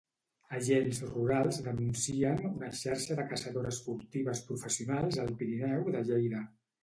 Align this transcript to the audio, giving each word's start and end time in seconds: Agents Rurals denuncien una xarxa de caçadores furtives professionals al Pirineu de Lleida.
Agents 0.59 1.01
Rurals 1.09 1.59
denuncien 1.65 2.41
una 2.47 2.71
xarxa 2.79 3.17
de 3.21 3.27
caçadores 3.33 3.81
furtives 3.89 4.43
professionals 4.49 5.23
al 5.25 5.33
Pirineu 5.43 5.89
de 5.97 6.03
Lleida. 6.11 6.43